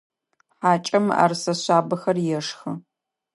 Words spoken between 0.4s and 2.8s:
Хьакӏэм мыӏэрысэ шъабэхэр ешхы.